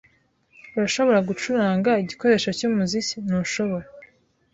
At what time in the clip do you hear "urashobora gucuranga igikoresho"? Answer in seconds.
0.75-2.49